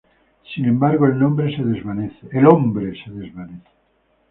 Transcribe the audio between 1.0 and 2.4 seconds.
el hombre se desvanece.